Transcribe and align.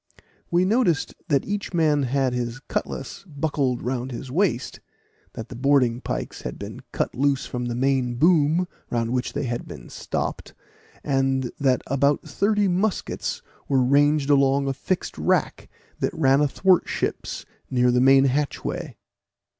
We 0.49 0.65
noticed 0.65 1.13
that 1.27 1.45
each 1.45 1.75
man 1.75 2.01
had 2.01 2.33
his 2.33 2.59
cutlass 2.59 3.23
buckled 3.27 3.83
round 3.83 4.11
his 4.11 4.31
waist 4.31 4.79
that 5.33 5.49
the 5.49 5.55
boarding 5.55 6.01
pikes 6.01 6.41
had 6.41 6.57
been 6.57 6.79
cut 6.91 7.13
loose 7.13 7.45
from 7.45 7.65
the 7.65 7.75
main 7.75 8.15
boom, 8.15 8.67
round 8.89 9.11
which 9.13 9.33
they 9.33 9.43
had 9.43 9.67
been 9.67 9.89
stopped, 9.91 10.55
and 11.03 11.51
that 11.59 11.83
about 11.85 12.23
thirty 12.27 12.67
muskets 12.67 13.43
were 13.67 13.83
ranged 13.83 14.31
along 14.31 14.67
a 14.67 14.73
fixed 14.73 15.19
rack 15.19 15.69
that 15.99 16.15
ran 16.15 16.41
athwart 16.41 16.89
ships 16.89 17.45
near 17.69 17.91
the 17.91 18.01
main 18.01 18.23
hatchway. 18.23 18.97